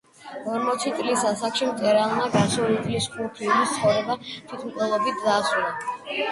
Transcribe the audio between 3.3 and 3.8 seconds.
ივლისს